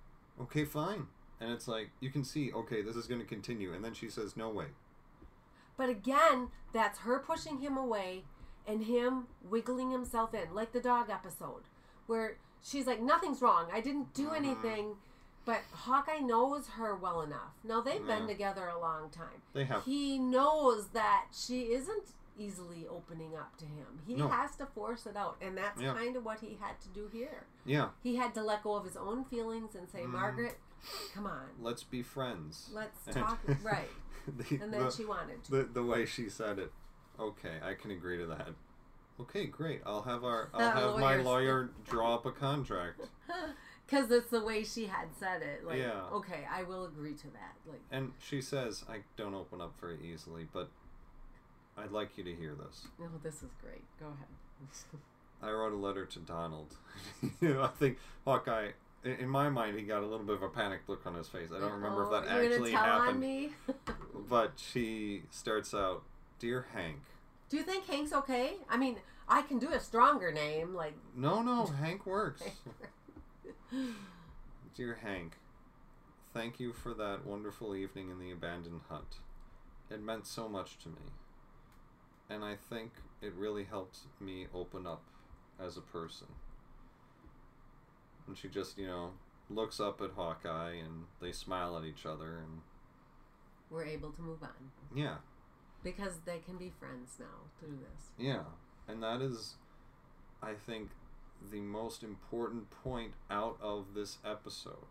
[0.42, 1.08] okay, fine.
[1.40, 3.74] And it's like you can see, okay, this is going to continue.
[3.74, 4.68] And then she says, no way.
[5.78, 8.24] But again, that's her pushing him away
[8.68, 11.64] and him wiggling himself in, like the dog episode,
[12.08, 13.68] where she's like, Nothing's wrong.
[13.72, 14.36] I didn't do Mhm.
[14.38, 14.96] anything.
[15.46, 17.52] But Hawkeye knows her well enough.
[17.66, 19.42] Now, they've been together a long time.
[19.52, 24.02] They have He knows that she isn't easily opening up to him.
[24.08, 24.30] He No.
[24.30, 25.36] has to force it out.
[25.42, 25.94] And that's Yeah.
[25.94, 27.46] kind of what he had to do here.
[27.66, 30.12] Yeah, He had to let go of his own feelings and say, Mhm.
[30.12, 30.58] Margaret,
[31.14, 31.50] come on.
[31.60, 32.70] let's be friends.
[32.72, 33.40] Let's And- talk.
[33.64, 33.90] right.
[34.26, 35.52] the, And then the, she wanted to.
[35.52, 36.72] the, the way she said it,
[37.20, 38.54] okay, I can agree to that.
[39.24, 39.82] Okay, great.
[39.86, 43.02] I'll have our I'll That have my lawyer draw up a contract.
[43.86, 45.66] Because it's the way she had said it.
[45.68, 46.04] Like, Yeah.
[46.14, 47.54] okay, I will agree to that.
[47.70, 50.70] Like, And she says, I don't open up very easily, but
[51.78, 52.88] I'd like you to hear this.
[53.02, 53.84] oh, this is great.
[54.00, 54.72] Go ahead.
[55.44, 56.78] I wrote a letter to Donald.
[57.42, 58.70] you know, I think Hawkeye,
[59.04, 61.50] in, my mind, he got a little bit of a panicked look on his face.
[61.56, 63.20] I don't remember Oh, if that oh, you're actually happened.
[63.20, 63.50] me?
[64.30, 66.04] But she starts out,
[66.40, 67.00] Dear Hank.
[67.50, 68.54] Do you think Hank's okay?
[68.70, 68.96] I mean,
[69.28, 70.74] I can do a stronger name.
[70.74, 72.44] Like, No, no, Hank works.
[74.76, 75.38] Dear Hank,
[76.34, 79.18] thank you for that wonderful evening in the abandoned hut.
[79.90, 81.12] It meant so much to me.
[82.30, 85.04] And I think it really helped me open up
[85.60, 86.28] as a person.
[88.28, 89.12] And she just, you know,
[89.50, 92.62] looks up at Hawkeye and they smile at each other and
[93.70, 94.72] we're able to move on.
[94.96, 95.16] yeah.
[95.84, 98.10] because they can be friends now through this.
[98.18, 98.44] Yeah,
[98.88, 99.56] and that is,
[100.42, 100.90] I think,
[101.52, 104.86] the most important point out of this episode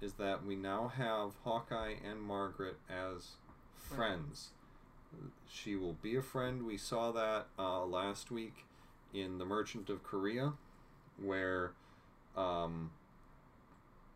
[0.00, 3.32] is that we now have Hawkeye and Margaret as
[3.76, 4.50] friends.
[5.48, 6.64] She will be a friend.
[6.64, 8.64] We saw that uh, last week
[9.12, 10.54] in The Merchant of Korea,
[11.22, 11.72] where,
[12.36, 12.90] um,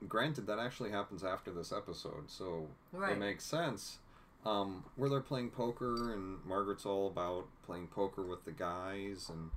[0.09, 3.13] granted, that actually happens after this episode, so Right.
[3.13, 3.99] it makes sense.
[4.47, 9.51] Um, where they're playing poker, and Margaret's all about playing poker with the guys and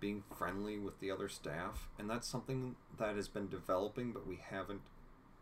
[0.00, 4.40] being friendly with the other staff, and that's something that has been developing, but we
[4.50, 4.82] haven't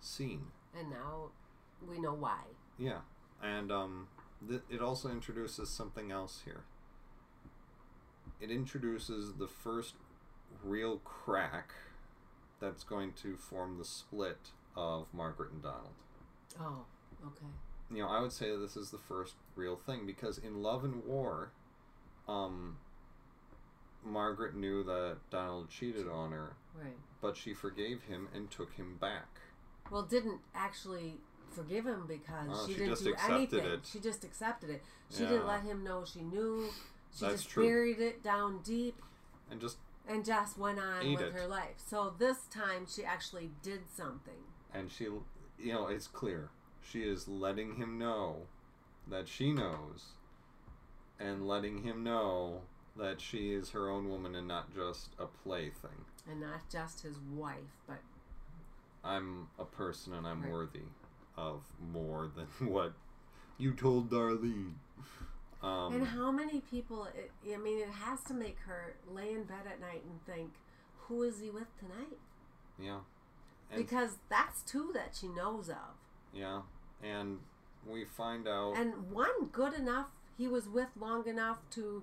[0.00, 0.48] seen.
[0.78, 1.30] And now
[1.88, 2.42] we know why.
[2.78, 3.00] Yeah,
[3.42, 4.08] and um,
[4.46, 6.64] th- it also introduces something else here.
[8.38, 9.94] It introduces the first
[10.62, 11.72] real crack
[12.60, 15.94] that's going to form the split of Margaret and Donald.
[16.60, 16.84] Oh,
[17.26, 17.46] okay.
[17.92, 20.84] You know, I would say that this is the first real thing because in Love
[20.84, 21.50] and War,
[22.28, 22.76] um,
[24.04, 26.96] Margaret knew that Donald cheated on her, Right.
[27.20, 29.40] but she forgave him and took him back.
[29.90, 33.64] Well, didn't actually forgive him because Oh, she, she didn't just do accepted anything.
[33.72, 33.86] it.
[33.86, 34.82] She just accepted it.
[35.10, 35.30] She Yeah.
[35.30, 36.68] didn't let him know she knew.
[37.12, 37.64] She That's just true.
[37.64, 39.02] buried it down deep
[39.50, 41.32] And just and just went on with it.
[41.32, 41.74] her life.
[41.84, 44.44] So this time she actually did something.
[44.72, 46.50] and she you know it's clear
[46.82, 48.46] she is letting him know
[49.06, 50.12] that she knows
[51.18, 52.62] and letting him know
[52.96, 57.18] that she is her own woman and not just a plaything And not just his
[57.18, 57.98] wife, but
[59.02, 60.52] i'm a person and i'm Right.
[60.52, 60.82] worthy
[61.36, 61.62] of
[61.92, 62.92] more than what
[63.58, 64.74] you told darlene
[65.62, 67.04] um, and how many people?
[67.14, 70.52] It, I mean, it has to make her lay in bed at night and think,
[71.00, 72.18] "Who is he with tonight?"
[72.78, 73.00] yeah
[73.70, 75.99] and, Because that's two that she knows of,
[76.32, 76.62] yeah
[77.02, 77.38] and
[77.86, 82.02] we find out and one good enough he was with long enough to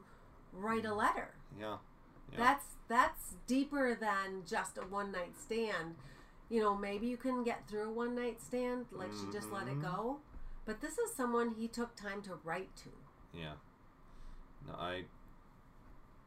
[0.53, 1.33] write a letter.
[1.59, 1.77] yeah
[2.31, 2.37] Yeah.
[2.37, 5.95] That's that's deeper than just a one night stand.
[6.49, 9.67] You know, maybe you can get through a one night stand, like she just let
[9.67, 9.81] it Mhm.
[9.81, 10.19] go.
[10.65, 12.89] But this is someone he took time to write to.
[13.33, 13.55] yeah
[14.67, 15.05] no i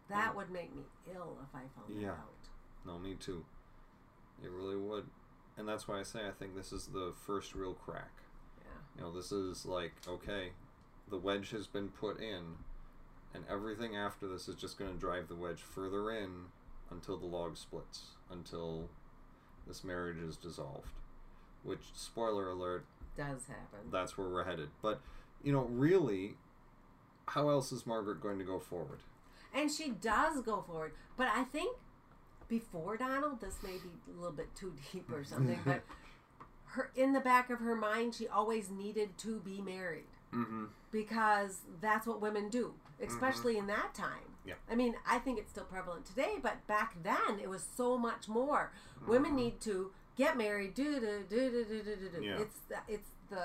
[0.09, 0.37] That Mm.
[0.37, 0.85] would make me
[1.15, 2.09] ill if I found Yeah.
[2.13, 2.49] that out.
[2.85, 3.45] No, me too.
[4.43, 5.09] It really would.
[5.61, 8.23] And that's why I say I think this is the first real crack.
[8.63, 8.71] Yeah.
[8.97, 10.53] You know, this is like, okay,
[11.11, 12.57] the wedge has been put in,
[13.35, 16.47] and everything after this is just going to drive the wedge further in
[16.91, 18.89] until the log splits, until
[19.69, 20.95] this marriage is dissolved.
[21.63, 23.91] Which, spoiler alert, Does happen.
[23.93, 24.71] that's where we're headed.
[24.81, 25.03] But,
[25.45, 26.37] you know, really,
[27.27, 29.01] how else is Margaret going to go forward?
[29.55, 30.93] And she does go forward.
[31.19, 31.77] But I think
[32.51, 35.83] before Donald, this may be a little bit too deep or something, but
[36.67, 40.05] her in the back of her mind, she always needed to be married.
[40.33, 40.67] Mm-hmm.
[40.93, 42.73] because that's what women do,
[43.05, 44.37] especially in that time.
[44.47, 44.55] Yeah.
[44.71, 48.29] I mean, I think it's still prevalent today, but back then it was so much
[48.29, 48.71] more.
[49.09, 50.75] Women need to get married.
[50.75, 52.25] Do do do do do do do.
[52.25, 52.39] Yeah.
[52.39, 53.45] It's the, it's the,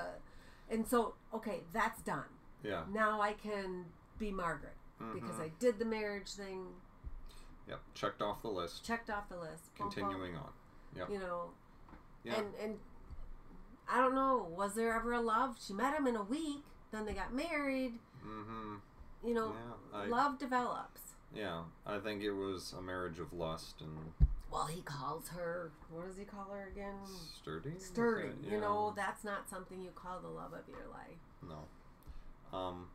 [0.70, 2.30] and so okay, that's done.
[2.62, 2.82] Yeah.
[2.92, 3.86] Now I can
[4.20, 4.76] be Margaret
[5.12, 5.46] because Mhm.
[5.46, 6.66] I did the marriage thing,
[7.68, 7.80] Yep.
[7.94, 8.84] Checked off the list.
[8.84, 9.74] checked off the list.
[9.76, 10.50] Continuing on.
[10.96, 11.10] Yep.
[11.10, 11.50] You know,
[12.24, 12.34] Yeah.
[12.36, 12.78] and and
[13.88, 14.48] I don't know.
[14.56, 15.56] Was there ever a love?
[15.64, 16.64] She met him in a week.
[16.92, 17.98] Then they got married.
[18.24, 18.76] mm-hmm.
[19.24, 19.52] You know,
[19.92, 19.98] Yeah.
[20.00, 21.00] I, love develops.
[21.34, 21.62] yeah.
[21.84, 24.12] I think it was a marriage of lust and
[24.50, 25.72] Well, he calls her.
[25.90, 26.94] What does he call her again?
[27.40, 27.78] sturdy.
[27.78, 28.28] Sturdy.
[28.28, 31.18] Okay, You know, that's not something you call the love of your life.
[31.42, 32.56] No.
[32.56, 32.88] Um.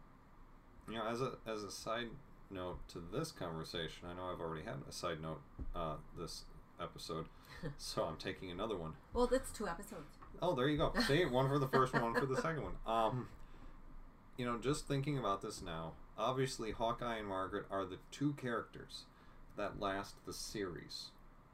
[0.88, 2.10] You know, as a as a side
[2.52, 5.42] note to this conversation, I know I've already had a side note
[5.76, 6.44] uh, this
[6.82, 7.26] episode,
[7.78, 8.94] so I'm taking another one.
[9.14, 10.18] Well, that's two episodes.
[10.42, 10.94] Oh, there you go.
[11.08, 12.74] See, one for the first one, one for the second one.
[12.86, 13.28] Um,
[14.38, 19.04] you know, just thinking about this now, obviously Hawkeye and Margaret are the two characters
[19.58, 21.10] that last the series.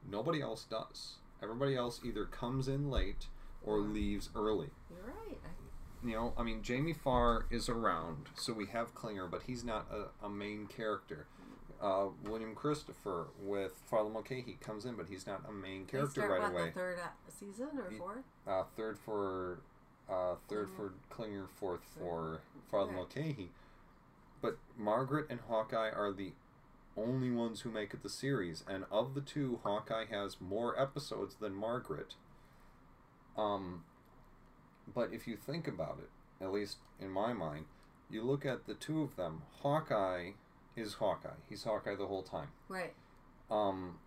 [0.09, 1.15] Nobody else does.
[1.41, 3.27] Everybody else either comes in late
[3.63, 4.69] or leaves early.
[4.89, 5.37] You're right.
[5.43, 5.49] I,
[6.03, 9.87] You know, I mean, Jamie Farr is around, so we have Klinger, but he's not
[9.91, 11.25] a, a main character.
[11.81, 16.31] Uh, William Christopher with Father Mulcahy comes in, but he's not a main character start
[16.31, 16.65] right what, away.
[16.69, 18.23] the third uh, season or fourth?
[18.47, 19.59] uh, third for
[20.09, 22.95] uh, third for Klinger, fourth for Father Right.
[22.95, 23.49] Mulcahy.
[24.41, 26.31] But Margaret and Hawkeye are the
[26.95, 31.35] only ones who make it the series, and of the two, Hawkeye has more episodes
[31.35, 32.15] than Margaret.
[33.37, 33.83] Um,
[34.93, 37.65] but if you think about it, at least in my mind,
[38.09, 39.41] you look at the two of them.
[39.61, 40.31] Hawkeye
[40.75, 41.29] is Hawkeye.
[41.49, 42.49] He's Hawkeye the whole time.
[42.69, 42.93] Right.
[43.49, 43.99] Um,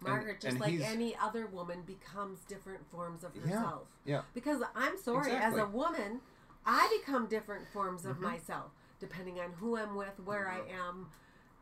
[0.00, 3.88] And- Margaret, just and like any other woman, becomes different forms of herself.
[4.04, 4.22] yeah, yeah.
[4.34, 5.60] Because I'm sorry, Exactly.
[5.60, 6.20] as a woman,
[6.64, 8.20] I become different forms of Mhm.
[8.22, 8.72] myself.
[8.98, 11.10] depending on who I'm with, where I am.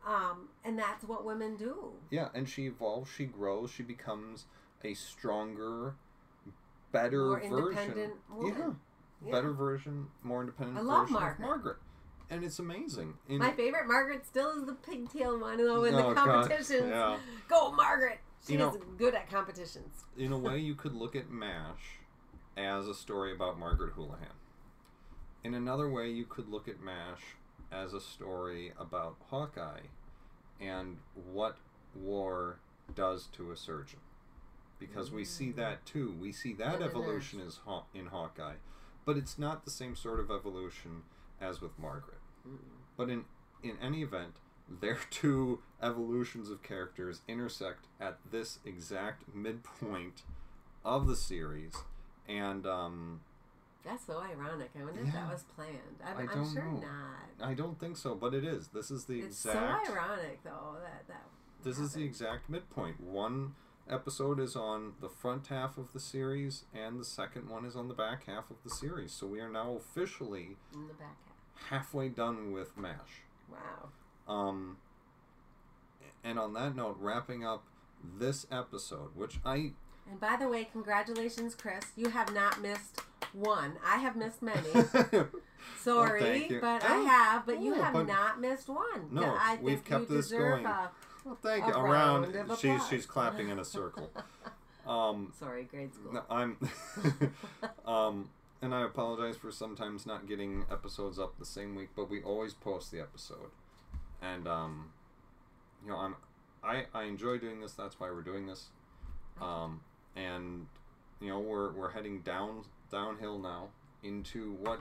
[0.05, 1.93] Um, and that's what women do.
[2.09, 4.45] Yeah, and she evolves, she grows, she becomes
[4.83, 5.95] a stronger,
[6.91, 7.57] better More version.
[7.57, 8.79] independent woman.
[9.25, 11.39] Yeah, better version, more independent I love Margaret.
[11.45, 11.77] Margaret.
[12.29, 13.15] And it's amazing.
[13.27, 16.89] In- My favorite Margaret still is the pigtail one, though, in Oh, the competitions.
[16.89, 17.17] yeah.
[17.47, 18.19] Go, Margaret!
[18.45, 20.05] She You is good at competitions.
[20.17, 21.99] in a way, you could look at MASH
[22.55, 24.27] as a story about Margaret Houlihan.
[25.43, 27.35] In another way, you could look at MASH
[27.71, 29.87] as a story about Hawkeye
[30.59, 30.97] and
[31.31, 31.57] what
[31.95, 32.59] war
[32.95, 33.99] does to a surgeon.
[34.79, 36.15] Because we see that too.
[36.21, 38.55] We see that evolution is Haw- in Hawkeye.
[39.05, 41.03] But it's not the same sort of evolution
[41.41, 42.19] as with Margaret.
[42.95, 43.25] But in,
[43.63, 44.35] in any event,
[44.69, 50.21] their two evolutions of characters intersect at this exact midpoint
[50.85, 51.73] of the series.
[52.27, 53.21] And um,
[53.83, 54.69] That's so ironic.
[54.79, 55.73] I wonder if that was planned.
[56.05, 56.79] I'm, I I'm don't sure know.
[56.79, 57.49] not.
[57.49, 58.67] I don't think so, but it is.
[58.67, 59.87] This is the It's exact.
[59.87, 61.23] so ironic, though, that that.
[61.63, 63.01] This is the exact midpoint.
[63.01, 63.55] One
[63.89, 67.87] episode is on the front half of the series, and the second one is on
[67.87, 69.11] the back half of the series.
[69.11, 71.17] So we are now officially in the back
[71.55, 71.69] half.
[71.69, 73.23] halfway done with MASH.
[73.51, 73.89] Wow.
[74.27, 74.77] Um,
[76.23, 77.63] and on that note, wrapping up
[78.19, 79.71] this episode, which I
[80.09, 81.85] And by the way, congratulations, Chris.
[81.95, 83.01] You have not missed
[83.33, 83.73] one.
[83.85, 84.67] I have missed many.
[85.81, 86.61] Sorry, thank you.
[86.61, 87.45] but I Oh, have.
[87.45, 89.09] But you oh, have not missed one.
[89.11, 90.65] No, I think we've kept you this deserve going.
[90.65, 90.91] A,
[91.25, 91.73] well, thank you.
[91.73, 94.11] Around, round she's she's clapping in a circle.
[94.87, 96.13] Um, sorry, grade school.
[96.13, 96.57] No, I'm,
[97.85, 98.29] um,
[98.59, 102.55] and I apologize for sometimes not getting episodes up the same week, but we always
[102.55, 103.51] post the episode,
[104.19, 104.89] and um,
[105.83, 106.15] you know, I'm,
[106.63, 107.73] I I enjoy doing this.
[107.73, 108.69] That's why we're doing this,
[109.39, 109.81] um,
[110.15, 110.65] and
[111.21, 113.67] you know, we're we're heading down downhill now
[114.01, 114.79] into what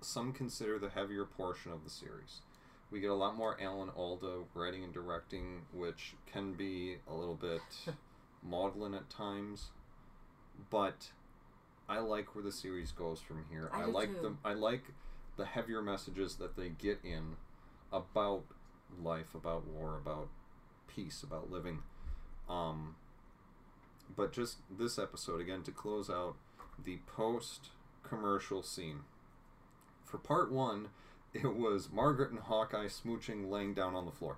[0.00, 2.42] some consider the heavier portion of the series.
[2.90, 7.36] We get a lot more Alan Alda writing and directing, which can be a little
[7.36, 7.62] bit
[8.42, 9.68] maudlin at times,
[10.70, 11.10] but
[11.88, 13.70] I like where the series goes from here.
[13.72, 14.36] I I, like too.
[14.42, 14.84] the I like
[15.36, 17.36] the heavier messages that they get in
[17.92, 18.44] about
[19.02, 20.28] life, about war, about
[20.86, 21.82] peace, about living.
[22.48, 22.96] Um,
[24.16, 26.36] but just this episode again to close out
[26.84, 27.68] the post
[28.02, 29.00] commercial scene.
[30.04, 30.88] For part one,
[31.34, 34.36] it was Margaret and Hawkeye smooching, laying down on the floor.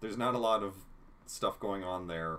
[0.00, 0.74] There's not a lot of
[1.26, 2.38] stuff going on there.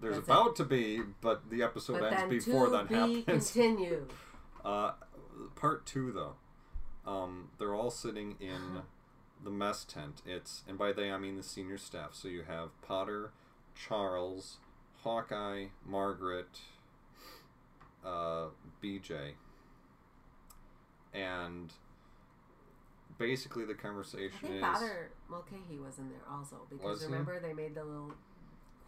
[0.00, 3.24] There's That's about to be, but the episode but ends before that be happens.
[3.52, 4.10] continued.
[4.64, 4.92] Uh,
[5.54, 6.34] part two, though,
[7.10, 8.82] um, they're all sitting in
[9.44, 10.22] the mess tent.
[10.26, 12.10] It's and by they I mean the senior staff.
[12.14, 13.30] So you have Potter,
[13.74, 14.58] Charles,
[15.02, 16.60] Hawkeye, Margaret,
[18.04, 18.46] uh,
[18.82, 19.32] BJ,
[21.12, 21.72] and
[23.18, 27.06] basically the conversation I think is Father Mulcahy was in there also because Was he?
[27.06, 28.12] remember they made the little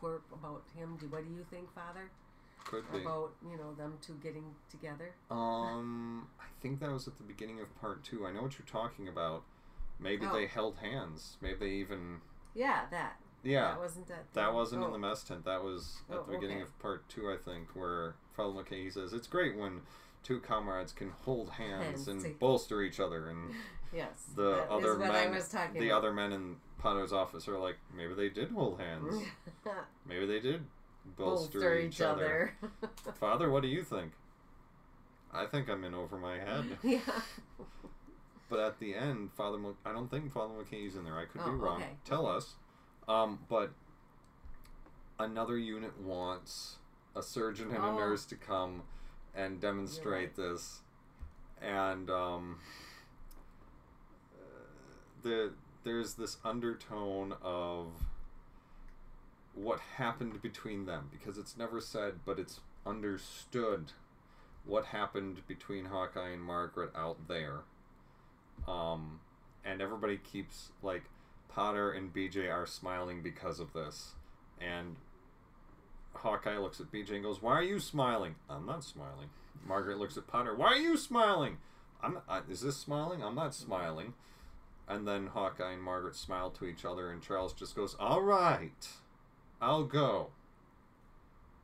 [0.01, 0.97] quirk about him.
[1.01, 2.11] Do what do you think, Father?
[2.65, 3.01] could be.
[3.03, 5.13] About you know them two getting together.
[5.31, 8.27] Um, I think that was at the beginning of part two.
[8.27, 9.43] I know what you're talking about.
[10.01, 10.33] Maybe Oh.
[10.33, 11.37] they held hands.
[11.43, 12.21] Maybe they even
[12.55, 13.21] Yeah, that.
[13.43, 13.73] yeah.
[13.73, 14.33] That wasn't at.
[14.33, 14.87] the- That wasn't oh.
[14.87, 15.45] in the mess tent.
[15.45, 16.63] That was at Oh, the beginning okay.
[16.65, 19.83] of part two, I think, where Father Mulcahy says it's great when
[20.23, 23.55] two comrades can hold hands Hands and bolster each other, and
[23.95, 24.25] Yes.
[24.35, 25.99] the other men, I was talking the about.
[25.99, 29.23] other men in Potter's office are like, maybe they did hold hands.
[30.09, 30.65] maybe they did
[31.17, 32.55] bolster, Bolster each, other.
[33.21, 34.13] Father, what do you think?
[35.33, 36.65] I think I'm in over my head.
[36.83, 36.99] yeah.
[38.51, 41.19] But at the end, Father, Mc- I don't think Father McKay's in there.
[41.19, 41.81] I could Oh, be wrong.
[41.83, 41.91] okay.
[42.05, 42.55] Tell us.
[43.09, 43.73] Um, but
[45.19, 46.77] another unit wants
[47.17, 47.97] a surgeon and a Oh.
[47.99, 48.83] nurse to come
[49.35, 50.81] and demonstrate this,
[51.61, 52.59] and um,
[55.25, 55.51] the
[55.83, 57.89] there's this undertone of
[59.55, 63.93] what happened between them because it's never said, but it's understood
[64.65, 67.61] what happened between Hawkeye and Margaret out there.
[68.67, 69.21] Um,
[69.65, 71.05] and everybody keeps like
[71.49, 74.15] Potter and BJ are smiling because of this,
[74.61, 74.97] and
[76.15, 79.31] Hawkeye looks at BJ and goes, "Why are you smiling?" I'm not smiling.
[79.67, 80.55] Margaret looks at Potter.
[80.55, 81.59] Why are you smiling?
[82.03, 82.15] I'm.
[82.29, 83.23] Not, is this smiling?
[83.23, 84.15] I'm not smiling.
[84.87, 88.89] And then Hawkeye and Margaret smile to each other, and Charles just goes, "All right,
[89.61, 90.29] I'll go.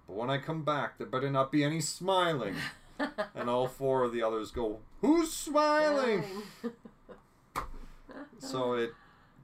[0.06, 2.56] But when I come back, there better not be any smiling."
[3.34, 6.24] and all four of the others go, "Who's smiling?"
[8.38, 8.94] so it,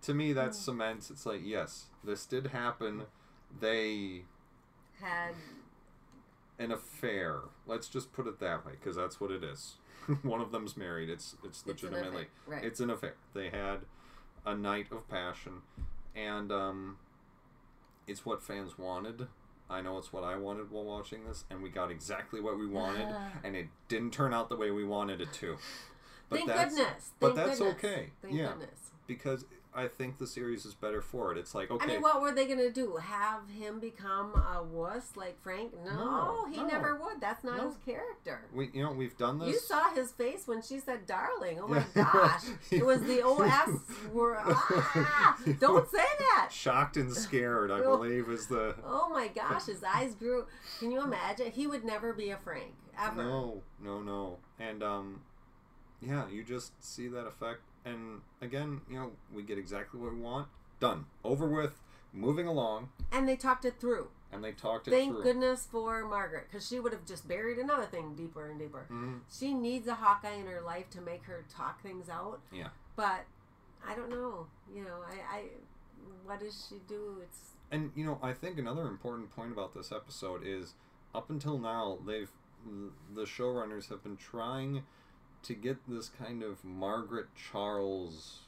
[0.03, 0.55] to me, that mm.
[0.55, 1.11] cements.
[1.11, 3.03] It's like, yes, this did happen.
[3.61, 4.23] They
[5.01, 5.35] had
[6.59, 7.41] an affair.
[7.67, 9.75] Let's just put it that way, because that's what it is.
[10.23, 11.09] One of them's married.
[11.11, 12.65] It's it's It's an legitimately affair, right.
[12.65, 13.15] it's an affair.
[13.35, 13.79] They had
[14.45, 15.63] a night of passion,
[16.15, 16.99] and um,
[18.07, 19.27] it's what fans wanted.
[19.69, 22.67] I know it's what I wanted while watching this, and we got exactly what we
[22.69, 23.09] wanted,
[23.45, 25.57] and it didn't turn out the way we wanted it to.
[26.29, 27.11] But Thank that's goodness.
[27.21, 27.85] but Thank that's goodness.
[27.85, 28.11] okay.
[28.23, 28.49] Thank Yeah.
[28.49, 28.91] goodness.
[29.07, 29.45] because
[29.77, 31.39] I think the series is better for it.
[31.39, 32.97] It's like okay, I mean, what were they going to do?
[32.97, 35.73] Have him become a wuss like Frank?
[35.85, 36.67] No, No, he no.
[36.67, 37.21] never would.
[37.21, 37.69] That's not No.
[37.69, 38.41] his character.
[38.55, 39.49] we you know we've done this.
[39.49, 43.81] You saw his face when she said "darling." Oh my gosh, it was the OS
[44.13, 44.39] word.
[44.99, 46.49] Ah, don't say that.
[46.51, 47.71] shocked and scared.
[47.71, 47.97] I Oh.
[47.99, 50.47] believe is the Oh my gosh, his eyes grew.
[50.81, 51.51] Can you imagine?
[51.53, 53.23] He would never be a Frank ever.
[53.23, 54.39] No, no, no.
[54.59, 55.21] And um
[56.01, 60.21] yeah, you just see that effect and again, you know, we get exactly what we
[60.21, 60.49] want.
[60.81, 61.07] Done.
[61.25, 61.81] Over with.
[62.13, 62.91] Moving along.
[63.13, 64.09] And they talked it through.
[64.33, 65.23] And they talked it through Thank through.
[65.23, 68.87] goodness for Margaret, because she would have just buried another thing deeper and deeper.
[68.91, 69.21] Mhm.
[69.31, 72.41] She needs a Hawkeye in her life to make her talk things out.
[72.53, 72.69] Yeah.
[72.97, 73.25] But
[73.87, 74.49] I don't know.
[74.75, 75.45] You know, I, I
[76.25, 77.19] what does she do?
[77.23, 80.75] It's And you know, I think another important point about this episode is
[81.15, 82.31] up until now they've
[83.15, 84.83] the showrunners have been trying
[85.47, 88.41] to get this kind of Margaret Charles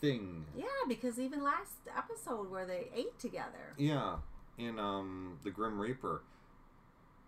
[0.00, 0.46] thing.
[0.56, 3.74] yeah, because even last episode where they ate together.
[3.76, 4.16] Yeah,
[4.56, 6.22] in um the Grim Reaper,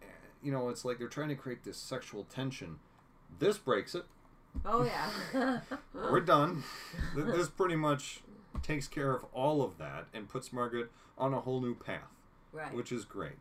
[0.02, 0.06] eh,
[0.42, 2.78] you know, it's like they're trying to create this sexual tension.
[3.38, 4.04] This breaks it.
[4.64, 5.60] Oh yeah.
[5.94, 6.64] We're done.
[7.14, 8.20] This pretty much
[8.62, 12.10] takes care of all of that and puts Margaret on a whole new path,
[12.52, 12.74] right.
[12.74, 13.38] which is great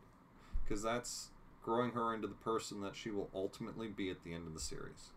[0.63, 1.29] because that's
[1.63, 4.59] growing her into the person that she will ultimately be at the end of the
[4.59, 5.09] series.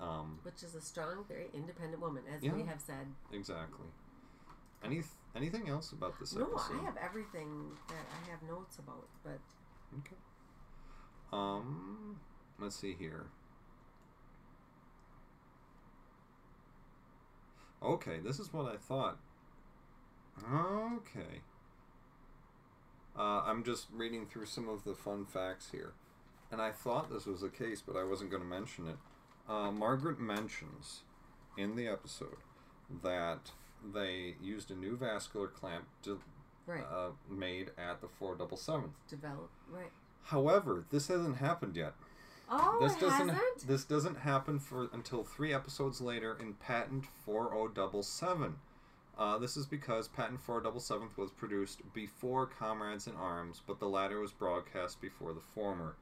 [0.00, 3.06] Um, Which is a strong, very independent woman, as we have said.
[3.32, 3.86] exactly.
[4.82, 5.02] Any
[5.36, 6.80] anything else about this No, episode?
[6.80, 9.38] I have everything that I have notes about, but
[9.98, 10.16] Okay.
[11.32, 12.18] Um,
[12.58, 13.26] let's see here.
[17.82, 19.18] Okay, this is what I thought.
[20.42, 21.40] Okay.
[23.18, 25.92] Uh, I'm just reading through some of the fun facts here.
[26.52, 28.96] And I thought this was the case, but I wasn't going to mention it.
[29.50, 31.00] Uh, Margaret mentions
[31.58, 32.36] in the episode
[33.02, 33.50] that
[33.92, 36.20] they used a new vascular clamp to,
[36.66, 36.84] right.
[36.84, 38.90] uh, made at the 477th.
[39.08, 39.90] Develop right.
[40.22, 41.94] However, this hasn't happened yet.
[42.48, 43.66] Oh, this it doesn't hasn't?
[43.66, 48.54] this doesn't happen for until three episodes later in Patent 4077.
[49.18, 54.20] Uh, this is because Patent 477 was produced before Comrades in Arms, but the latter
[54.20, 55.96] was broadcast before the former.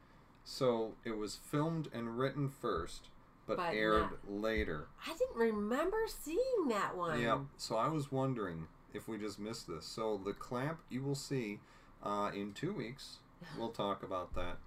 [0.45, 3.09] So it was filmed and written first,
[3.49, 4.87] but, But aired not- later.
[5.05, 7.21] I didn't remember seeing that one.
[7.21, 7.39] Yeah.
[7.57, 9.85] So I was wondering if we just missed this.
[9.87, 11.59] So the clamp you will see
[12.03, 13.17] uh, in two weeks.
[13.59, 14.59] We'll talk about that.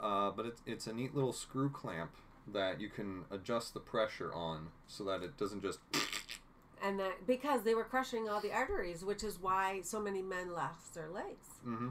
[0.00, 2.10] Uh, but it's it's a neat little screw clamp
[2.52, 5.78] that you can adjust the pressure on so that it doesn't just.
[6.82, 10.52] And that because they were crushing all the arteries, which is why so many men
[10.52, 11.48] lost their legs.
[11.62, 11.88] hmm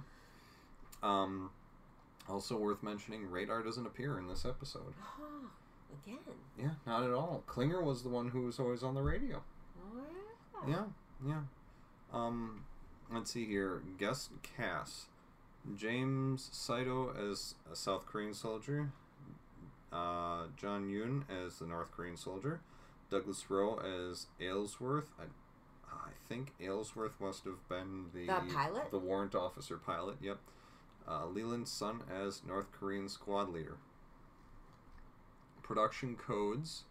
[1.01, 1.49] Um,
[2.29, 4.93] also worth mentioning, radar doesn't appear in this episode.
[6.05, 6.19] Again.
[6.59, 7.43] Yeah, not at all.
[7.47, 9.41] Klinger was the one who was always on the radio.
[10.55, 10.61] Wow.
[10.67, 10.83] Yeah,
[11.27, 11.41] yeah.
[12.11, 12.63] Um,
[13.11, 13.81] let's see here.
[13.97, 15.07] Guest cast:
[15.75, 18.91] James Saito as a South Korean soldier,
[19.91, 22.61] uh, John Yoon as the North Korean soldier,
[23.09, 25.09] Douglas Rowe as Aylesworth.
[25.19, 25.23] I,
[25.91, 28.91] I think Aylesworth must have been the The pilot?
[28.91, 30.17] the warrant officer pilot.
[30.21, 30.37] Yep.
[31.07, 33.75] Uh, Leland Sun as North Korean squad leader.
[35.63, 36.83] Production codes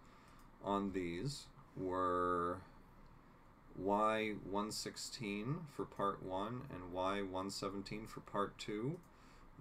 [0.65, 1.47] on these
[1.77, 2.59] were
[3.81, 8.99] Y116 for part 1 and Y117 for part 2.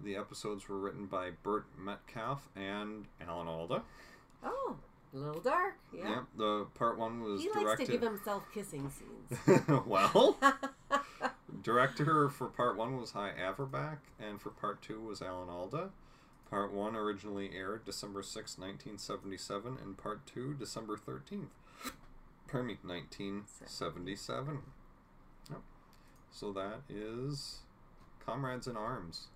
[0.02, 3.82] The episodes were written by Burt Metcalfe and Alan Alda.
[4.42, 4.76] Oh,
[5.14, 5.74] a little dark.
[5.92, 6.08] Yeah.
[6.08, 9.60] Yep, the part 1 was He likes to give himself kissing scenes.
[9.86, 10.36] well,
[11.62, 15.90] director for part 1 was Hy Averback and for part 2 was Alan Alda.
[16.52, 21.46] Part 1 originally aired December 6, 1977 and part 2 December 13th.
[22.46, 24.58] Pardon me, 1977.
[25.48, 25.60] Yep.
[26.30, 27.60] So that is
[28.26, 29.28] Comrades in Arms.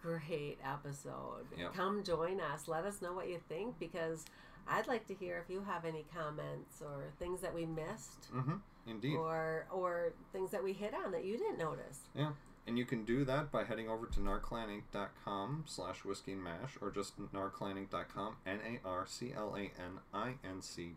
[0.00, 1.44] Great episode.
[1.58, 1.74] Yep.
[1.74, 2.66] Come join us.
[2.66, 4.24] Let us know what you think because
[4.66, 8.54] I'd like to hear if you have any comments or things that we missed Mm-hmm.
[8.86, 9.16] Indeed.
[9.16, 12.00] or or things that we hit on that you didn't notice.
[12.16, 12.30] Yeah.
[12.66, 17.18] And you can do that by heading over to narclaninc.com slash whiskey mash or just
[17.32, 18.90] narclaninc.com, N-A-R-C-L-A-N-I-N-C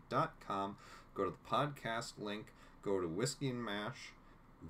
[0.08, 0.76] dot com.
[1.14, 2.52] Go to the podcast link,
[2.82, 4.12] go to whiskey and mash.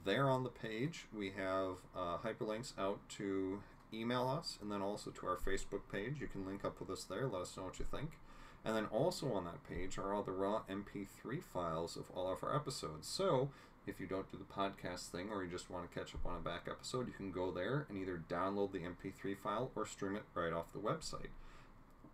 [0.04, 5.10] There on the page, we have uh, hyperlinks out to email us, and then also
[5.10, 6.20] to our Facebook page.
[6.20, 7.26] You can link up with us there.
[7.26, 8.12] Let us know what you think.
[8.64, 12.42] And then also on that page are all the raw MP3 files of all of
[12.42, 13.06] our episodes.
[13.06, 13.50] So
[13.86, 16.36] if you don't do the podcast thing or you just want to catch up on
[16.36, 20.16] a back episode, you can go there and either download the MP3 file or stream
[20.16, 21.30] it right off the website.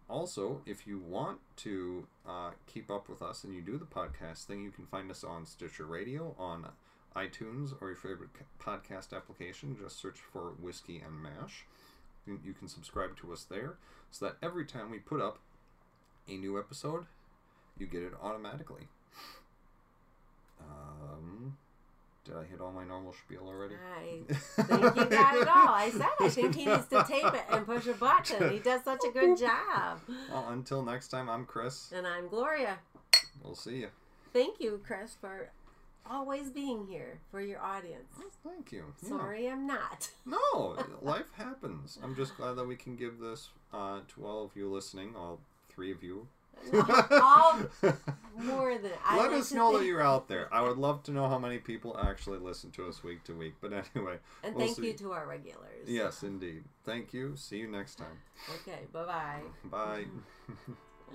[0.08, 4.44] Also, if you want to uh, keep up with us and you do the podcast
[4.44, 6.66] thing, you can find us on Stitcher Radio, on
[7.16, 9.76] iTunes, or your favorite podcast application.
[9.80, 11.64] Just search for Whiskey and Mash.
[12.26, 13.76] You can subscribe to us there
[14.10, 15.38] so that every time we put up
[16.28, 17.06] a new episode,
[17.78, 18.88] you get it automatically.
[21.22, 21.56] Um,
[22.24, 23.74] did I hit all my normal spiel already?
[23.74, 25.74] I think you got it all.
[25.74, 28.50] I said I think he needs to tape it and push a button.
[28.50, 30.00] He does such a good job.
[30.30, 31.92] Well, until next time, I'm Chris.
[31.94, 32.78] And I'm Gloria.
[33.42, 33.88] We'll see you.
[34.32, 35.50] Thank you, Chris, for
[36.08, 38.14] always being here for your audience.
[38.16, 38.84] Well, thank you.
[39.06, 39.48] Sorry.
[39.48, 40.10] I'm not.
[40.24, 41.98] No, life happens.
[42.02, 45.40] I'm just glad that we can give this uh, to all of you listening, all
[45.68, 46.28] three of you
[47.10, 47.60] all
[48.38, 48.92] more than.
[49.04, 49.80] I Let like us know think...
[49.80, 50.52] that you're out there.
[50.52, 53.54] I would love to know how many people actually listen to us week to week.
[53.60, 54.88] But anyway, and we'll thank see.
[54.88, 55.86] you to our regulars.
[55.86, 56.64] Yes, indeed.
[56.84, 57.36] Thank you.
[57.36, 58.18] See you next time.
[58.60, 58.86] Okay.
[58.92, 59.40] Bye-bye.
[59.64, 60.04] Bye.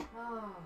[0.16, 0.56] oh.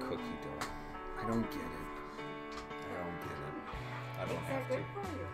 [0.00, 0.66] Cookie dough.
[1.20, 1.83] I don't get it.
[4.24, 5.26] I don't Eggs have are good for you.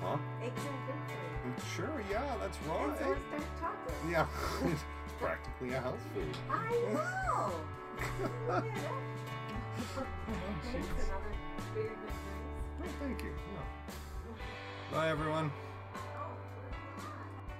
[0.00, 0.16] Huh?
[0.42, 1.52] Eggs are good for you.
[1.52, 2.88] Mm, sure, yeah, that's right.
[2.88, 3.96] And so is dark chocolate.
[4.10, 4.26] Yeah,
[4.72, 4.84] it's
[5.20, 6.36] practically a health food.
[6.48, 7.52] I know.
[8.48, 8.72] Look at it.
[10.72, 11.32] Thanks, another
[11.74, 11.96] very good
[12.80, 13.30] Well, thank you.
[13.54, 14.96] Yeah.
[14.96, 15.52] Bye, everyone.